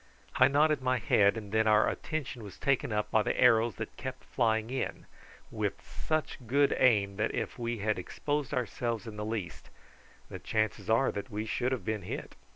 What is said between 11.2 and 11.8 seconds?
we should